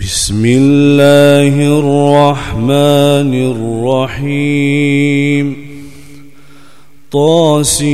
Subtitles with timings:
[0.00, 3.32] بسم الله الرحمن
[4.16, 5.56] الرحيم.
[7.12, 7.92] طاسيم.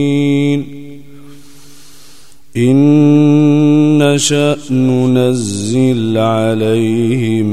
[2.56, 2.79] إن
[3.98, 7.47] نشأ ننزل عليهم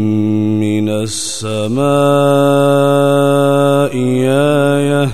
[0.59, 1.85] من السماء
[4.75, 5.09] آية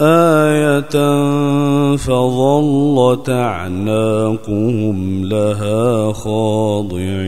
[0.00, 0.96] آية
[1.96, 7.25] فظلت أعناقهم لها خاضعين.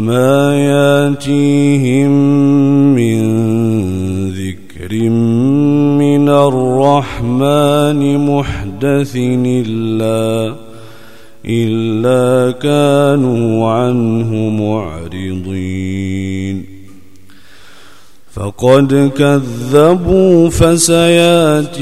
[0.00, 2.10] وما ياتيهم
[2.96, 3.20] من
[4.32, 4.92] ذكر
[6.00, 10.56] من الرحمن محدث إلا
[11.44, 15.99] إلا كانوا عنه معرضين.
[18.40, 21.80] فقد كذبوا فسياتيهم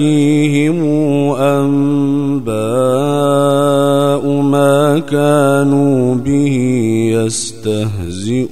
[1.39, 2.53] أنباء
[4.43, 6.57] ما كانوا به
[7.15, 8.49] يستهزئون.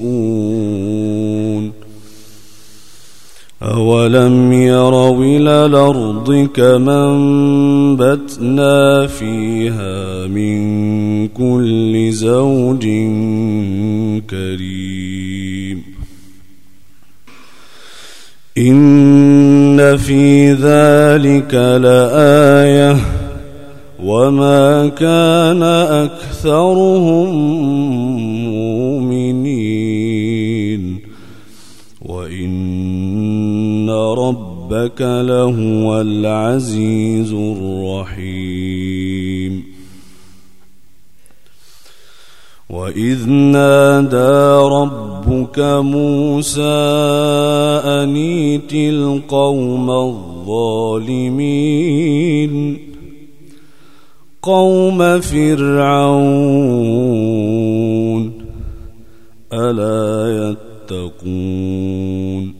[3.62, 12.86] أولم يروا إلى الأرض كما انبتنا فيها من كل زوج
[14.30, 15.95] كريم.
[18.58, 22.96] إن في ذلك لآية
[24.02, 27.28] وما كان أكثرهم
[28.96, 29.80] مؤمنين
[32.02, 38.56] وإن ربك لهو العزيز الرحيم.
[42.70, 46.62] وإذ نادى ربك موسى
[47.84, 49.90] أنيت القوم
[50.46, 51.66] الظالمين
[54.42, 56.06] قوم فرعون
[59.52, 60.56] ألا
[60.90, 62.54] يتقون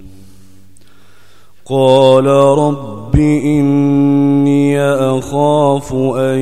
[1.66, 6.38] قال رب إني أخاف أن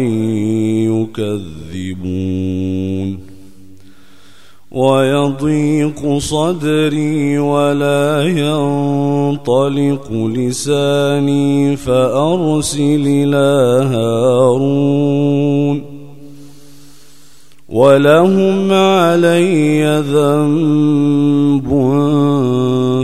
[1.73, 3.24] يكذبون
[4.75, 15.15] ويضيق صدري ولا ينطلق لساني فأرسل إلى هارون
[17.69, 21.69] ولهم علي ذنب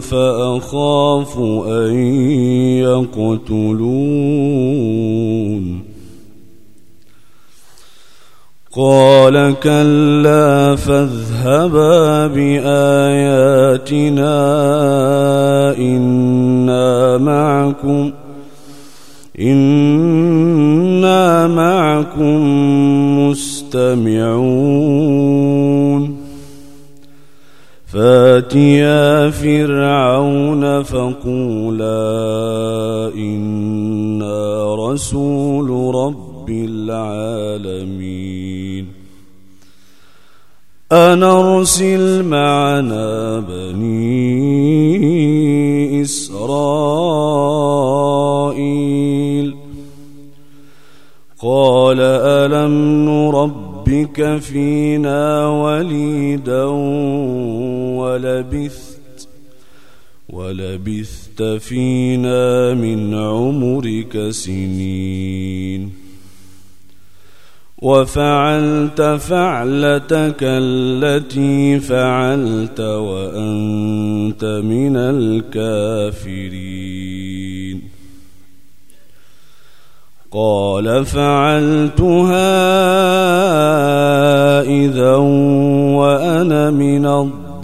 [0.03, 1.39] فأخاف
[1.69, 1.95] أن
[2.79, 4.21] يقتلون
[8.77, 14.31] قال كلا فاذهبا بآياتنا
[15.79, 18.13] إنا معكم
[19.41, 22.39] إنا معكم
[23.29, 25.11] مستمعون
[27.87, 31.91] فاتيا فرعون فقولا
[33.17, 38.60] إنا رسول رب العالمين
[40.93, 44.83] أن أرسل معنا بني
[46.03, 46.41] إسرائيل
[51.43, 56.65] قال ألم نربك فينا وليدا
[57.95, 59.29] ولبثت
[60.29, 66.00] ولبثت فينا من عمرك سنين
[67.83, 76.61] وفعلت فعلتك التي فعلت وأنت من الكافرين.
[80.33, 82.51] قال فعلتها
[84.63, 85.17] إذا
[85.97, 87.61] وأنا من الضالين.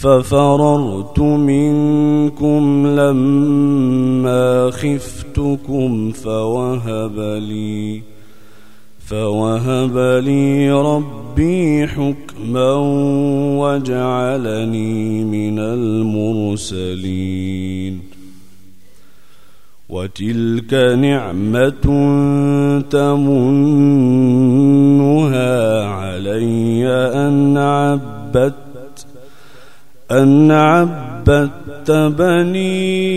[0.00, 8.02] ففررت منكم لما خفتكم فوهب لي
[9.06, 12.72] فوهب لي ربي حكما
[13.60, 17.00] وجعلني من المرسلين.
[19.88, 21.70] وتلك نعمة
[22.90, 24.24] تمنها
[25.84, 26.86] علي
[30.12, 33.10] أن عبدت بني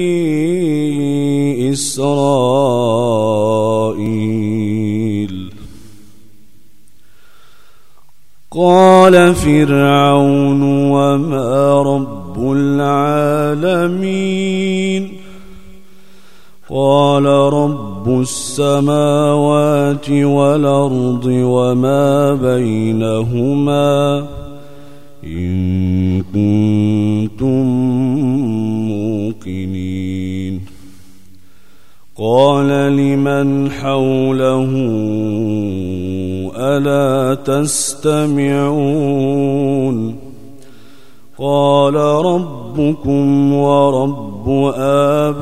[1.72, 2.74] إسرائيل.
[8.52, 10.62] قال فرعون
[10.92, 14.04] وما رب العالمين.
[16.70, 24.26] قال رب السماوات والأرض وما بينهما.
[25.26, 27.66] إن كنتم
[28.88, 30.62] موقنين.
[32.18, 32.68] قال
[32.98, 34.72] لمن حوله
[36.56, 38.96] ألا تستمعون؟
[41.40, 45.42] قال ربكم ورب آبائكم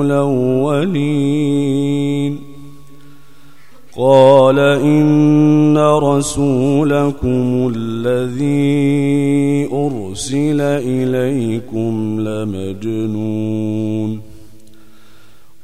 [0.00, 0.92] الأولين.
[3.96, 14.20] قال إن رسولكم الذي أرسل إليكم لمجنون.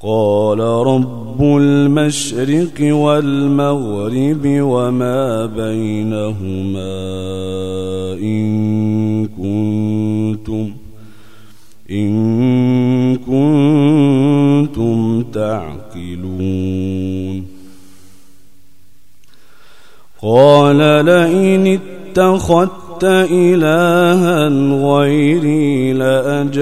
[0.00, 6.98] قال رب المشرق والمغرب وما بينهما
[8.22, 10.70] إن كنتم
[11.90, 17.27] إن كنتم تعقلون.
[20.22, 21.78] قال لئن
[22.10, 24.48] اتخذت إلها
[24.92, 26.56] غيري لأجعلنك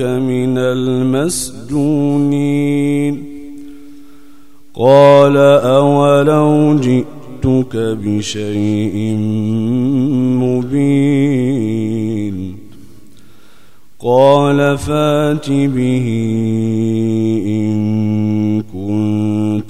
[0.00, 2.12] من المسجونين.
[4.74, 9.16] قال أولو جئتك بشيء
[10.42, 11.72] مبين.
[14.00, 16.06] قال فات به
[17.46, 18.61] إن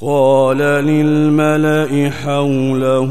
[0.00, 3.10] قال للملأ حوله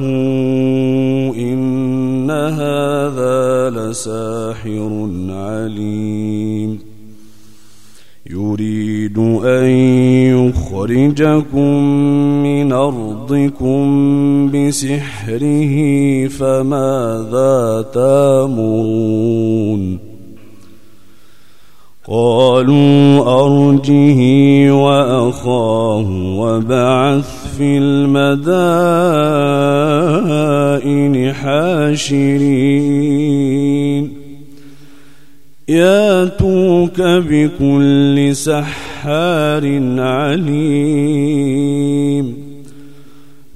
[1.37, 6.79] إن هذا لساحر عليم.
[8.29, 9.65] يريد أن
[10.39, 11.73] يخرجكم
[12.43, 13.85] من أرضكم
[14.51, 15.75] بسحره
[16.27, 19.27] فماذا تأمرون؟
[22.09, 24.19] قالوا أرجه
[24.71, 26.07] وأخاه
[26.39, 28.53] وبعث في المدائن
[31.33, 32.87] حاشرين.
[35.69, 41.37] ياتوك بكل سحار عليم.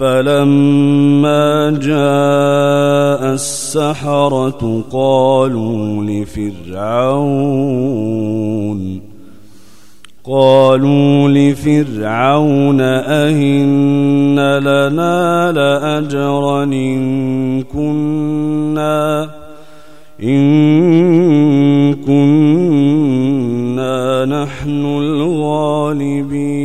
[0.00, 7.50] فلما جاء السحرة قالوا لفرعون
[10.24, 19.30] قالوا لفرعون أهن لنا لأجرا إن كنا
[20.22, 23.10] إن كنا
[24.24, 26.59] نحن الغالبين.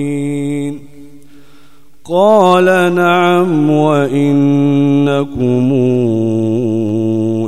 [2.10, 5.74] قال نعم وإنكم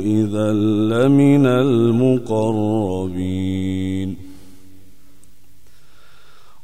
[0.06, 3.18] إذا لمن المقربين.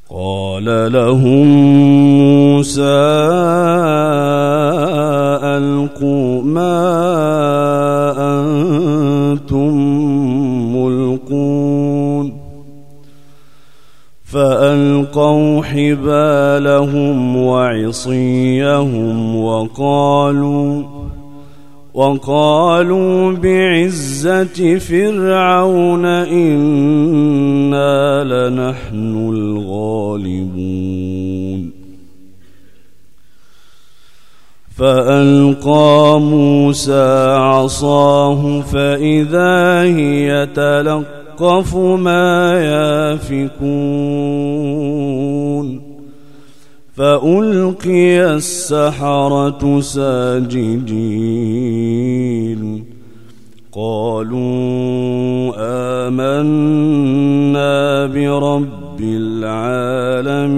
[0.10, 1.48] قال لهم
[2.18, 2.82] موسى
[5.44, 6.94] ألقوا ما
[8.18, 9.74] أنتم
[10.76, 12.28] ملقون.
[14.24, 14.93] فألقوا
[15.64, 20.84] حبالهم وعصيهم وقالوا
[21.94, 27.14] وقالوا بعزة فرعون إنا
[28.24, 30.64] لنحن الغالبون.
[34.78, 40.46] فألقى موسى عصاه فإذا هي
[41.38, 42.54] تلقف ما
[43.34, 43.84] يافكون
[46.96, 51.04] فألقي السحرة ساجدين
[53.72, 55.54] قالوا
[56.08, 60.52] آمنا برب العالمين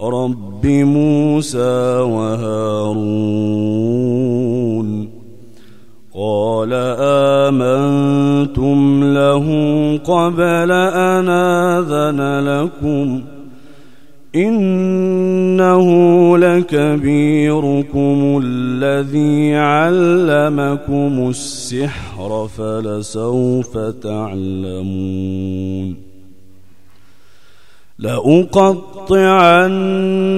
[0.00, 3.48] رب موسى وهارون
[6.14, 6.72] قال
[8.38, 9.46] آمنتم له
[10.04, 13.22] قبل أن آذن لكم
[14.36, 15.88] إنه
[16.38, 25.28] لكبيركم الذي علمكم السحر فلسوف تعلمون
[27.98, 29.64] لأقطعن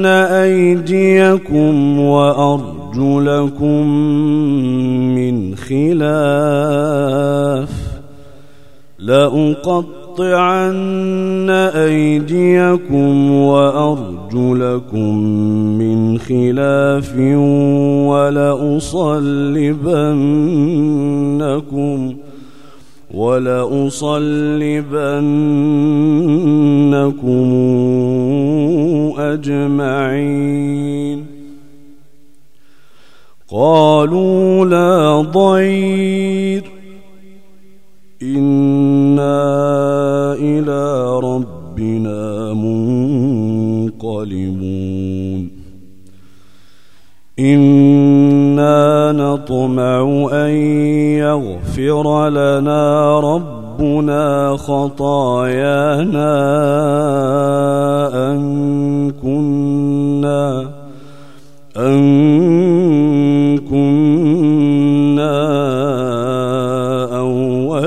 [0.07, 3.87] أيديكم وأرجلكم
[5.14, 7.79] من خلاف
[9.02, 10.71] لأقطعن
[11.50, 15.14] أيديكم وأرجلكم
[15.78, 17.16] من خلاف
[18.11, 19.11] ولأصلبنكم
[23.14, 24.00] ولأصلبنكم
[29.19, 30.61] أجمعين
[33.50, 36.79] قالوا لا ضير
[38.22, 39.32] إنا
[40.34, 42.52] إلى ربنا
[43.94, 45.50] منقلبون
[47.38, 50.50] إنا نطمع أن
[51.16, 56.36] يغفر لنا ربنا خطايانا
[58.32, 58.40] أن
[59.22, 60.70] كنا
[61.76, 61.98] أن
[63.58, 65.30] كنا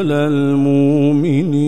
[0.04, 1.64] أول المؤمنين.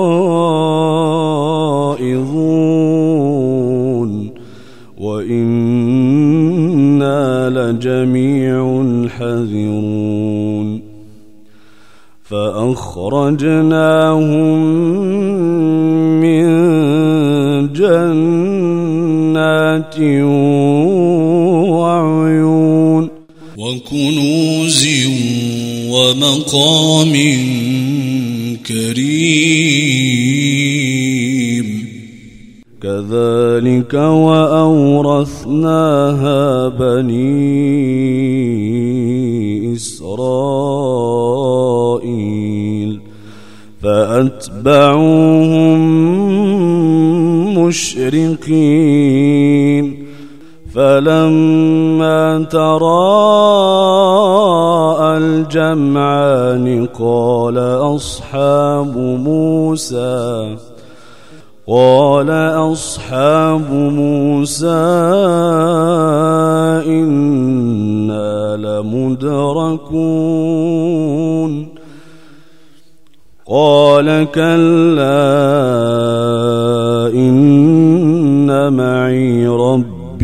[7.80, 10.82] لجميع حذرون.
[12.24, 13.40] فأخرجناهم
[16.22, 16.48] من
[17.74, 18.00] جنات
[21.70, 23.10] وعيون
[23.58, 24.88] وكنوز
[25.90, 27.14] ومقام
[28.68, 29.60] كريم.
[32.84, 33.96] كذلك
[47.70, 49.30] مشرقين.
[50.76, 52.78] فلما تراءى
[55.18, 57.58] الجمعان قال
[57.96, 60.58] أصحاب موسى
[61.68, 62.30] قال
[62.74, 64.68] أصحاب موسى
[66.88, 70.20] إنا لمدركون.
[73.52, 74.79] قال كلا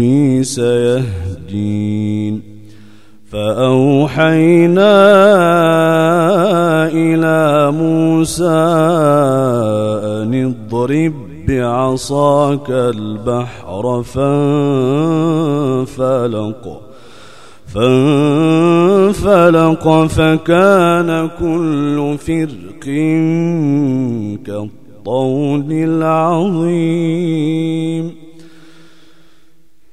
[0.06, 2.42] ربي سيهدين
[3.32, 4.96] فأوحينا
[6.94, 8.44] إلى موسى
[10.06, 11.14] أن اضرب
[11.48, 15.06] بعصاك البحر فانفلق.
[17.74, 18.86] فانفلق
[20.06, 22.86] فكان كل فرق
[24.46, 26.86] كالطود العظيم.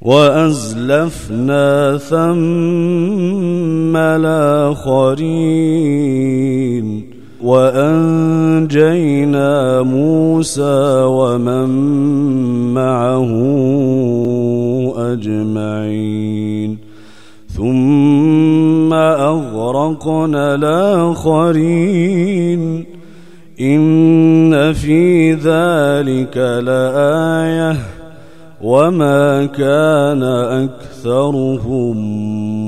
[0.02, 5.32] وأزلفنا ثم الآخرين
[7.42, 9.02] وأنجينا
[9.82, 11.68] موسى ومن
[12.75, 13.32] معه
[15.12, 16.78] أجمعين.
[17.56, 21.82] ثم أغرقنا الآخرين
[23.61, 28.01] إن في ذلك لآية
[28.62, 30.23] وما كان
[30.69, 31.97] أكثرهم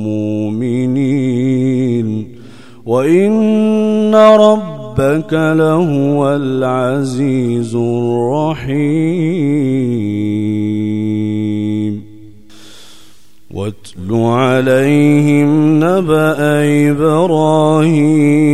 [0.04, 1.48] مؤمنين
[2.86, 9.24] وإن ربك لهو العزيز الرحيم
[13.54, 16.36] واتل عليهم نبأ
[16.90, 18.53] إبراهيم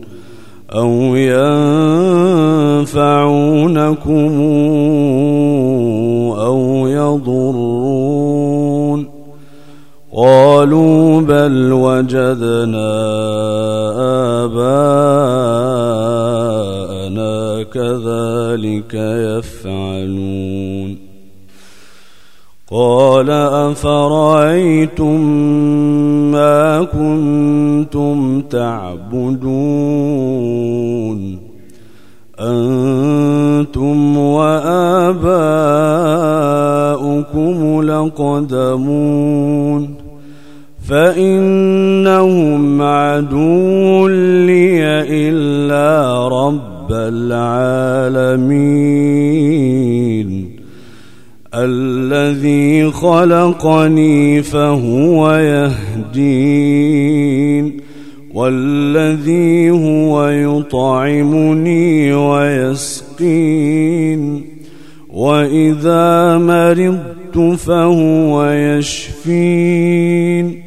[0.73, 1.15] أو
[2.75, 3.21] ينفعونكم
[6.39, 8.41] أو يضرون
[10.15, 12.91] قالوا بل وجدنا
[16.31, 20.70] آباءنا كذلك يفعلون
[22.71, 23.29] قال
[23.71, 25.21] أفرأيتم
[26.31, 29.91] ما كنتم تعبدون
[32.39, 34.71] أنتم وآباؤكم
[37.81, 39.21] لقدمون
[40.89, 44.83] فإنهم عدو لي
[45.29, 48.51] إلا رب العالمين
[51.53, 55.33] الذي خلقني فهو
[56.07, 57.77] يهدين
[58.33, 63.31] والذي هو يطعمني ويسقين.
[65.13, 70.61] وإذا مرضت فهو يشفين.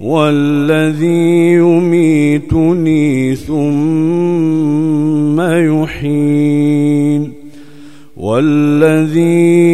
[0.00, 7.32] والذي يميتني ثم يحين
[8.16, 9.73] والذي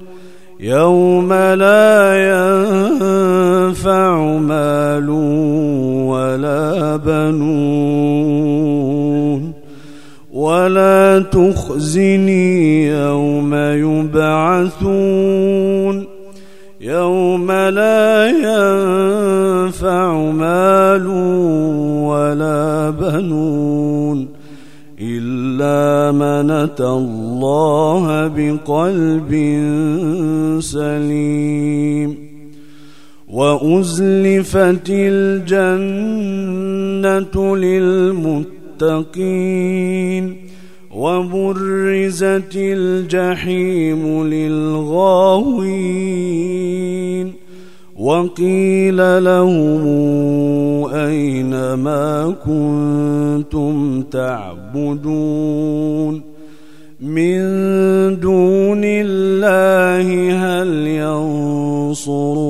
[0.61, 3.57] يوم لا ينفع
[4.37, 5.09] مال
[6.05, 8.21] ولا بنون
[10.33, 15.21] ولا تخزني يوم يبعثون
[16.81, 21.07] يوم لا ينفع مال
[22.05, 24.40] ولا بنون
[25.51, 29.31] إلا من أتى الله بقلب
[30.59, 32.15] سليم
[33.29, 36.35] وأزلفت الجنة
[37.57, 39.05] للمتقين
[40.95, 45.81] وبرزت الجحيم للغاوين
[47.99, 49.87] وقيل لهم
[51.05, 55.51] أين ما كنتم تعبدون
[56.99, 57.39] من
[58.19, 60.87] دون الله هل
[61.97, 62.41] ينصرونكم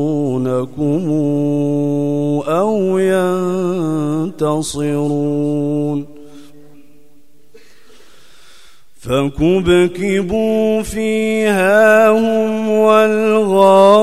[2.47, 2.99] أو
[4.29, 6.05] ينتصرون؟
[9.01, 14.01] فكبكبوا فيها هم والغاوون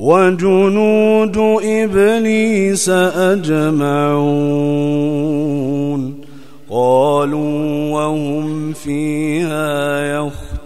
[0.00, 4.30] وجنود إبليس أجمعون
[6.70, 10.00] قالوا وهم فيها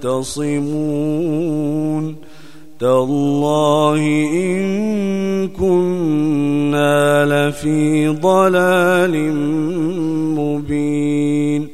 [0.04, 0.94] يختصمون
[2.80, 3.98] تالله
[4.32, 9.32] إن كنا لفي ضلال
[10.38, 11.73] مبين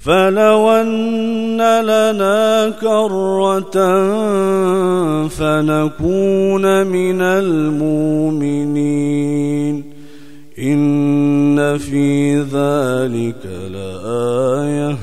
[0.00, 3.76] فلو أن لنا كرة
[5.28, 8.70] فنكون من المؤمنين
[10.58, 14.96] إن في ذلك لآية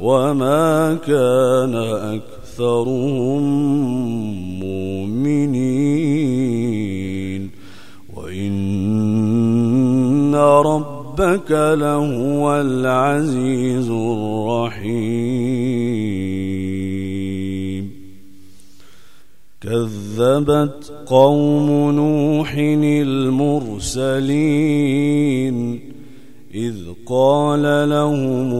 [0.00, 1.74] وما كان
[2.14, 3.42] أكثرهم
[4.60, 5.90] مؤمنين
[8.16, 8.60] وإن
[10.34, 10.89] رب
[11.20, 15.00] ربك لهو العزيز الرحيم.
[19.60, 22.54] كذبت قوم نوح
[22.84, 24.20] المرسلين
[26.54, 28.54] إذ قال لهم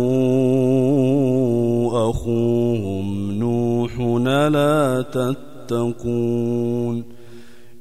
[2.10, 7.09] أخوهم نوح لا تتقون؟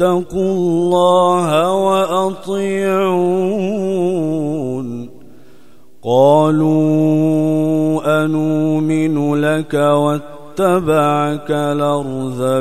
[0.00, 2.50] فاتقوا الله وأطيعون.
[6.02, 6.74] قالوا
[8.24, 12.60] أنؤمن لك واتبعك الأرذلون.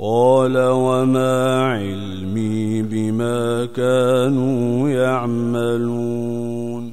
[0.00, 6.92] قال وما علمي بما كانوا يعملون.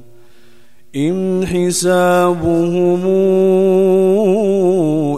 [0.96, 3.00] إن حسابهم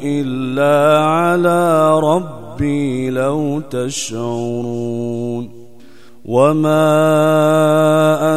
[0.05, 5.49] إلا على رب ربي لو تشعرون
[6.25, 6.81] وما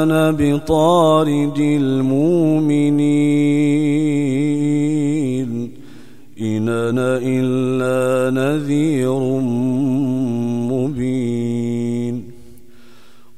[0.03, 2.99] أنا بطارد المؤمنين
[6.41, 9.19] إن أنا إلا نذير
[10.71, 11.98] مبين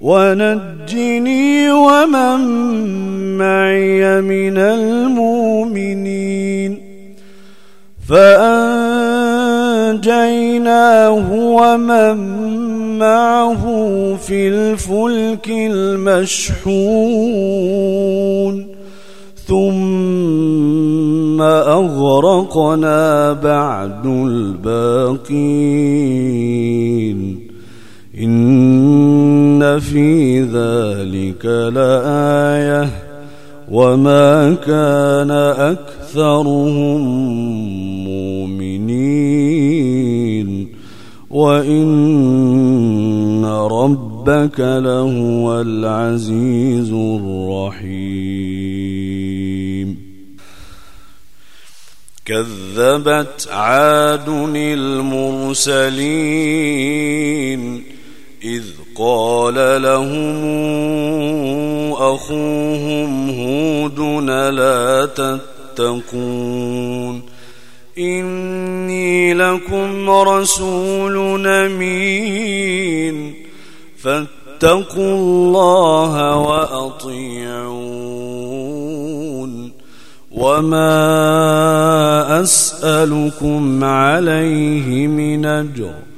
[0.00, 2.40] ونجني ومن
[3.38, 6.78] معي من المؤمنين.
[8.08, 9.32] فأنجيناه
[11.32, 12.18] ومن
[12.98, 13.64] معه
[14.16, 16.60] في الفلك المشحون.
[19.46, 25.30] ثم أغرقنا بعد الباقين.
[28.22, 32.88] إن في ذلك لآية
[33.70, 35.30] وما كان
[36.10, 37.00] أكثرهم
[38.04, 39.10] مؤمنين
[41.30, 48.00] وإن ربك لهو العزيز الرحيم.
[52.24, 55.90] كذبت عاد المرسلين.
[58.44, 60.40] إذ قال لهم
[61.92, 64.00] أخوهم هود
[64.54, 65.06] لا
[65.76, 67.22] تتقون
[67.98, 73.34] إني لكم رسول أمين
[73.98, 78.00] فاتقوا الله وأطيعون
[80.30, 81.00] وما
[82.42, 86.09] أسألكم عليه من أجر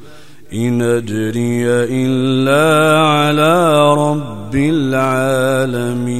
[0.55, 6.13] إن أجري إلا على رب العالمين.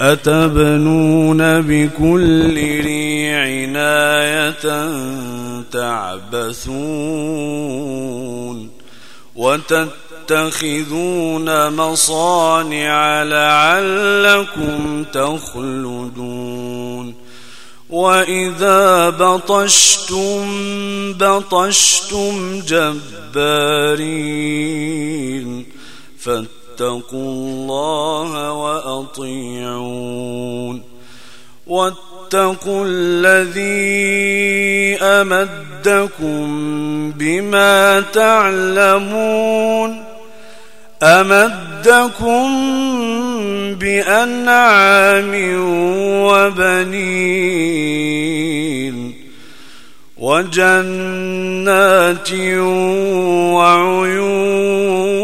[0.00, 3.44] أتبنون بكل ريع
[3.76, 4.90] آية
[5.72, 6.70] تعبثون.
[9.36, 10.08] وتتخذون
[11.68, 17.14] مصانع لعلكم تخلدون.
[17.90, 20.42] واذا بطشتم
[21.12, 23.00] بطشتم جبارين
[26.18, 26.48] فاتقوا
[27.12, 29.70] الله واطيعون
[31.66, 33.60] واتقوا الذي
[35.02, 36.46] امدكم
[37.12, 40.09] بما تعلمون
[41.02, 42.48] أمدكم
[43.74, 45.32] بأنعام
[47.60, 49.14] وبنين
[50.18, 52.32] وجنات
[53.56, 55.20] وعيون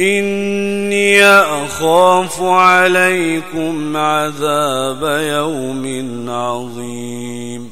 [0.00, 5.84] إني أخاف عليكم عذاب يوم
[6.28, 7.70] عظيم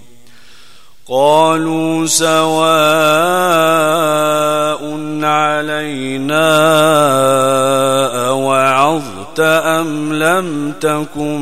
[1.09, 3.28] قالوا سواء
[10.81, 11.41] تكن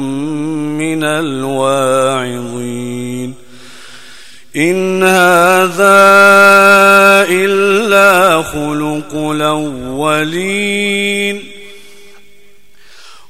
[0.79, 3.35] من الواعظين.
[4.57, 6.07] إن هذا
[7.29, 11.43] إلا خلق الأولين.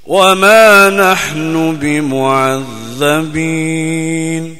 [0.07, 4.57] وما نحن بمعذبين.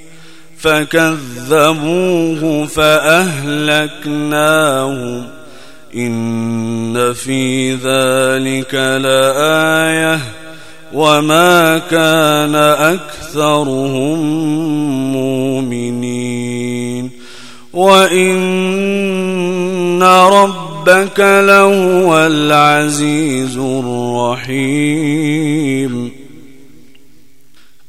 [0.59, 5.29] فكذبوه فأهلكناهم.
[5.97, 10.21] إن في ذلك لآية.
[10.93, 14.19] وما كان أكثرهم
[15.13, 17.11] مؤمنين
[17.73, 18.87] وإن
[20.03, 25.07] ربك لهو العزيز الرحيم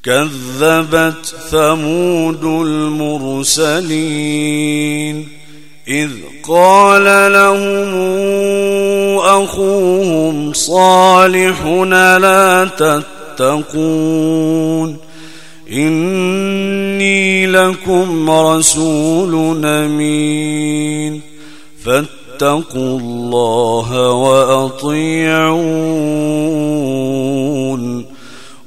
[0.04, 2.44] كذبت ثمود
[3.64, 4.28] المرسلين
[5.88, 6.10] إذ
[6.47, 7.97] قال لهم
[9.19, 11.65] أخوهم صالح
[12.19, 12.69] لا
[13.38, 14.97] تتقون
[15.71, 21.21] إني لكم رسول أمين
[21.86, 25.08] فاتقوا الله وأطيعون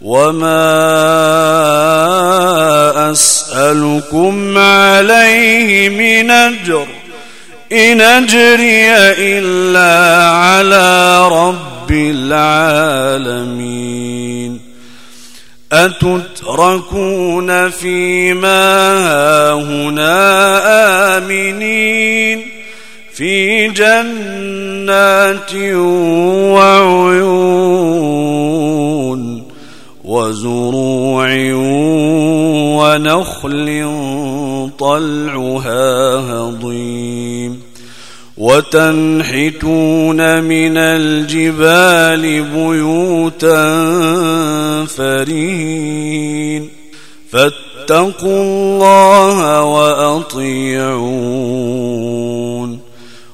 [0.02, 0.70] وما
[3.10, 6.86] أسألكم عليه من أجر
[7.72, 13.70] إن أجري إلا على رب العالمين.
[15.72, 20.18] أتتركون فيما هاهنا
[21.18, 22.42] آمنين
[23.14, 25.54] في جنات
[26.54, 27.50] وعيون.
[30.10, 31.28] وزروع
[32.80, 33.68] ونخل
[34.78, 37.60] طلعها هضيم
[38.38, 43.60] وتنحتون من الجبال بيوتا
[44.84, 46.68] فرين
[47.30, 51.20] فاتقوا الله وأطيعون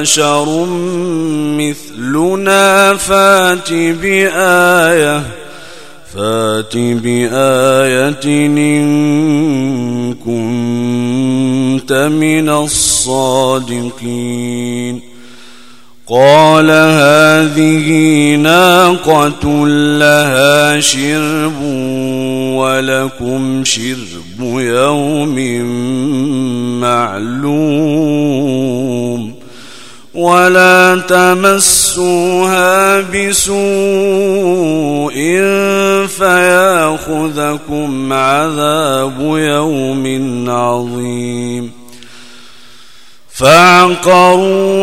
[0.00, 0.66] بشر
[1.58, 5.22] مثلنا فات بآية
[6.14, 13.96] فات بآية إن كنت من الصادقين.
[16.08, 17.88] قال هذه
[18.34, 19.66] ناقة
[19.98, 21.62] لها شرب
[22.54, 25.34] ولكم شرب يوم
[26.80, 28.56] معلوم.
[30.16, 33.56] ولا تمسوها بسوء
[36.18, 40.04] فياخذكم عذاب يوم
[40.48, 41.72] عظيم.
[43.34, 44.78] فعقروها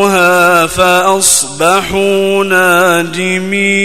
[0.66, 3.84] فأصبحوا نادمين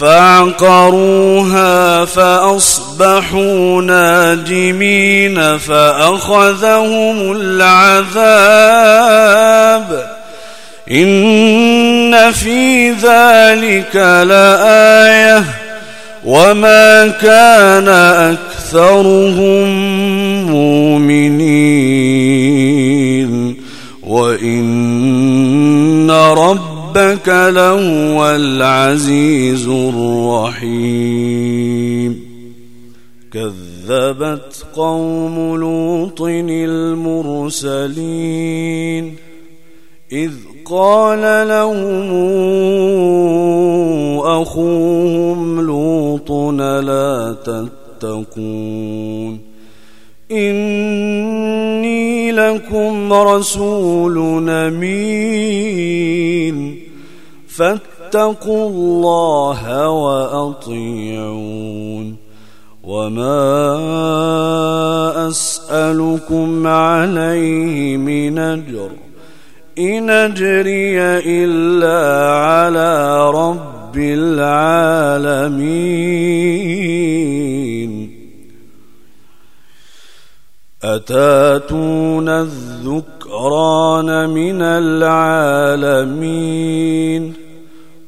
[0.00, 8.10] فعقروها فأصبحوا نادمين فأخذهم العذاب.
[10.90, 15.44] إن في ذلك لآية
[16.24, 17.88] وما كان
[18.68, 19.68] أكثرهم
[20.50, 21.70] مؤمنين.
[24.02, 24.89] وإن
[26.96, 30.70] ربك لهو العزيز الرحيم.
[33.32, 36.22] كذبت قوم لوط
[37.80, 39.16] المرسلين.
[40.12, 40.32] إذ
[40.64, 42.10] قال لهم
[44.42, 46.30] أخوهم لوط
[46.84, 49.50] لا تتقون.
[50.32, 56.79] إني لكم رسول أمين.
[57.56, 61.50] فاتقوا الله وأطيعون.
[62.82, 63.68] وما
[65.28, 68.90] أسألكم عليه من أجر
[69.78, 75.50] إن أجري إلا على رب العالمين.
[80.82, 86.20] أتاتون الذكران من العالمين؟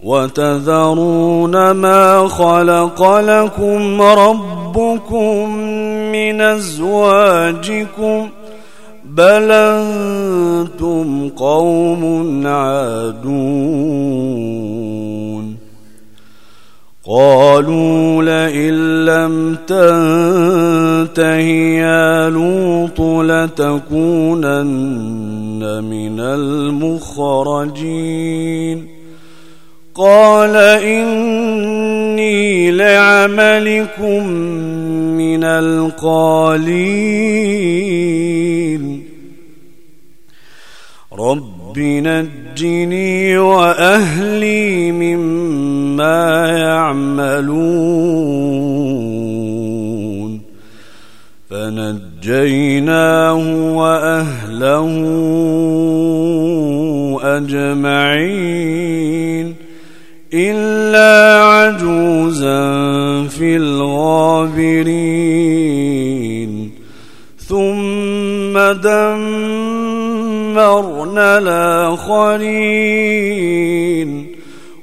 [0.02, 5.56] وتذرون ما خلق لكم ربكم
[6.12, 8.42] من أزواجكم ۖ
[9.04, 13.82] بل أنتم قوم عادون
[17.06, 21.40] قالوا لئن لم تنته
[21.82, 24.62] يا لوط لتكونن
[25.84, 27.42] من المخرجين
[29.94, 34.26] قال إني لعملكم
[35.16, 36.92] من القالين
[41.12, 48.12] رب نجني وأهلي مما يعملون
[51.50, 53.34] فنجيناه
[53.76, 54.88] وأهله
[57.22, 58.82] أجمعين
[60.34, 62.62] إلا عجوزا
[63.28, 64.52] في الغابرين.
[67.38, 72.48] ثم دمر دمرنا الآخرين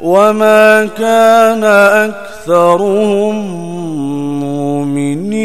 [0.00, 3.34] وما كان أكثر أكثرهم
[4.40, 5.40] مؤمنين.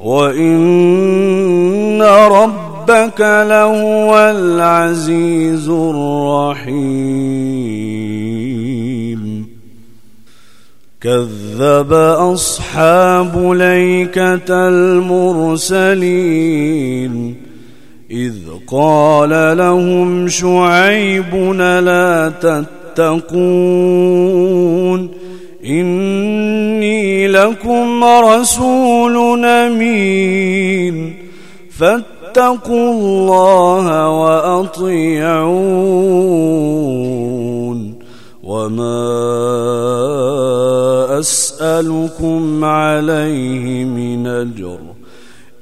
[0.00, 2.02] وإن
[2.88, 6.74] ربك لهو العزيز الرحيم.
[11.00, 11.92] كذب
[12.32, 16.14] أصحاب ليكة المرسلين.
[18.10, 18.34] إذ
[18.66, 23.44] قال لهم شعيب لا تتقون؟
[25.66, 31.14] إني لكم رسول أمين.
[32.34, 35.34] فاتقوا الله وأطيعون.
[38.42, 39.08] وما
[41.18, 44.78] أسألكم عليه من أجر.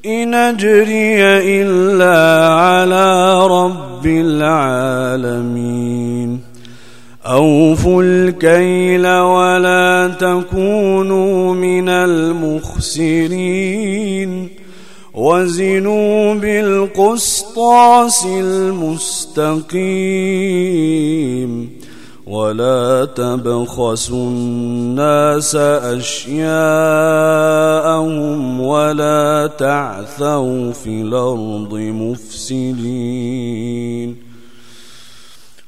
[0.07, 1.23] إن أجري
[1.63, 5.43] إلا على رب العالمين.
[7.27, 13.72] أوفوا الكيل ولا تكونوا من المخسرين.
[15.33, 19.83] وزنوا بالقسطاس المستقيم
[22.27, 26.51] ولا تبخسوا الناس أشياءهم
[28.61, 31.75] ولا تعثوا في الأرض
[32.05, 33.13] مفسدين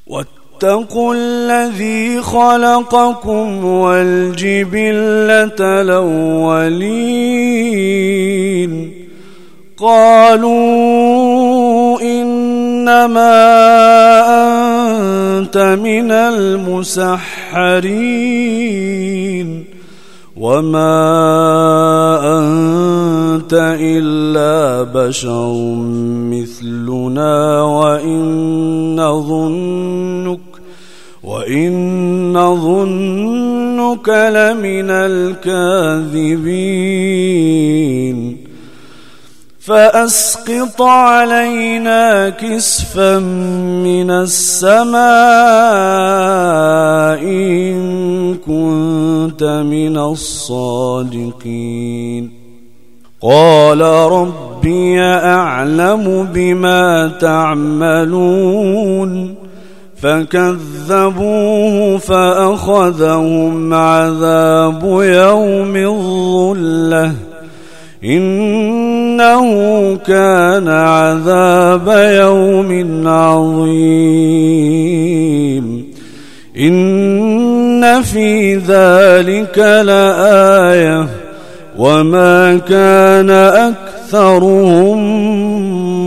[0.07, 7.15] واتقوا الذي خلقكم والجبلة الأولين
[9.77, 10.51] قالوا
[12.01, 13.35] إنما
[15.39, 17.25] أنت من المسحرين
[20.37, 20.95] وما
[22.39, 25.53] أنت إلا بشر
[26.31, 28.97] مثلنا وإن
[29.29, 30.41] ظنك
[31.25, 36.45] وإن ظنك لمن الكاذبين
[39.67, 43.19] فأسقط علينا كسفا
[43.85, 44.95] من السماء
[47.25, 52.31] إن كنت من الصادقين.
[53.23, 59.35] قال ربي أعلم بما تعملون.
[60.03, 67.13] فكذبوه فأخذهم عذاب يوم الظلة.
[69.15, 71.89] إنه كان عذاب
[72.21, 73.85] يوم عظيم.
[76.59, 81.07] إن في ذلك لآية.
[81.79, 84.99] وما كان أكثرهم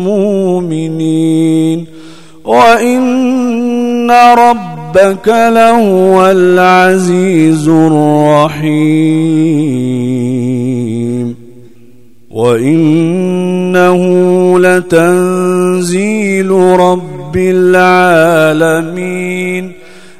[0.04, 1.86] مؤمنين.
[2.46, 10.27] وإن ربك لهو العزيز الرحيم.
[12.38, 14.02] وإنه
[14.60, 18.92] لتنزيل رب العالمين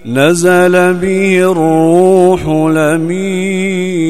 [0.06, 2.48] نزل به الروح
[2.78, 4.08] لمين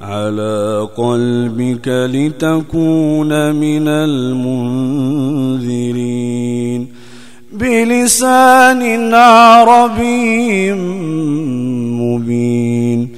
[0.00, 5.68] على قلبك لتكون من المنذرين
[7.52, 10.72] بلسان عربي
[12.00, 13.17] مبين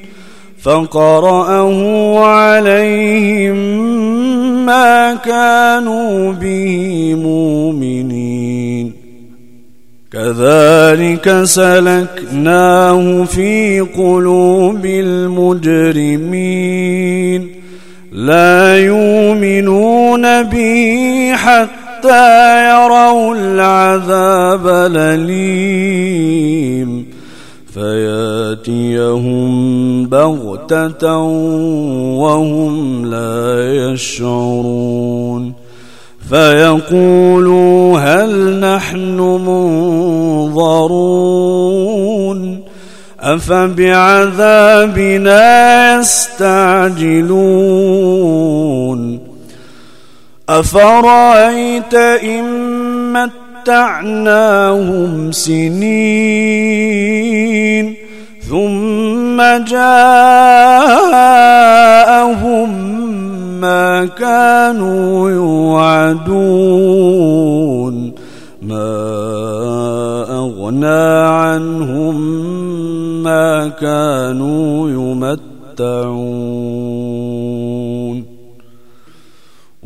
[0.63, 3.55] فقرأه عليهم
[4.65, 8.93] ما كانوا به مؤمنين.
[10.13, 16.41] كذلك سلكناه في قلوب المجرمين.
[18.11, 25.91] لا يؤمنون به حتى يروا العذاب الأليم.
[27.73, 29.51] فياتيهم
[30.05, 31.17] بغتة
[32.17, 35.53] وهم لا يشعرون
[36.29, 39.17] فيقولوا هل نحن
[40.47, 41.11] منظرون
[43.19, 44.71] أفبعذابنا
[45.99, 47.31] يستعجلون
[50.49, 53.17] أفرأيت إن
[53.61, 55.85] متعناهم سنين
[58.49, 61.11] ثم جاءهم
[63.61, 66.21] ما كانوا يوعدون.
[68.61, 69.01] ما
[70.29, 72.21] أغنى عنهم
[73.23, 75.41] ما كانوا يمتعون.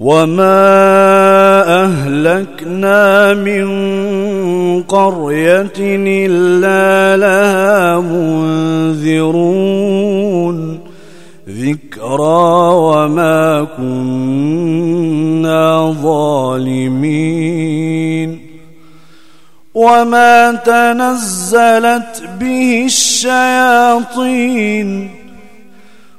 [0.06, 3.66] وما أهلكنا من
[4.84, 5.74] قرية
[6.30, 9.56] إلا لها منذرون
[11.50, 15.16] ذكرى وما كنا
[16.04, 17.66] ظالمين
[19.74, 24.06] وما تنزلت به الشياطين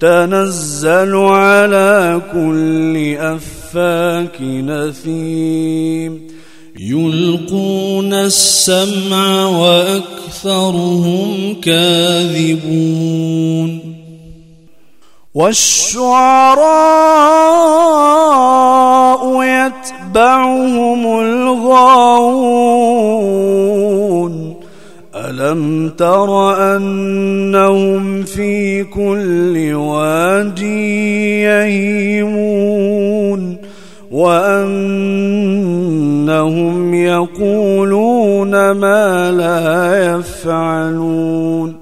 [0.00, 6.20] تنزل على كل أفاك نثيم.
[6.80, 13.12] يلقون السمع وأكثرهم كاذبون.
[15.34, 17.22] والشعراء
[20.12, 21.82] يتبعهم الغاوون.
[25.14, 30.58] ألم تر أنهم في كل واد
[32.18, 33.56] يهيمون؟
[34.10, 34.54] وأنهم
[36.94, 41.81] يقولون ما لا يفعلون.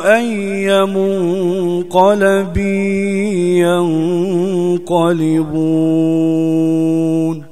[0.00, 2.56] أي منقلب
[4.86, 7.47] ينقلبون.